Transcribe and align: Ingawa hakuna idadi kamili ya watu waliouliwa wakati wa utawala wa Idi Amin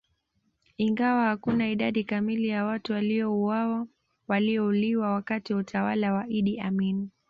Ingawa 0.77 1.25
hakuna 1.25 1.67
idadi 1.69 2.03
kamili 2.03 2.47
ya 2.47 2.65
watu 2.65 2.93
waliouliwa 4.27 5.11
wakati 5.11 5.53
wa 5.53 5.59
utawala 5.59 6.13
wa 6.13 6.27
Idi 6.29 6.59
Amin 6.59 7.09